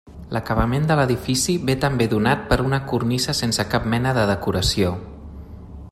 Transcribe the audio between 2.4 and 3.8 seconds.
per una cornisa sense